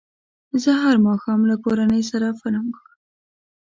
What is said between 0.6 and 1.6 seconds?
زه هر ماښام له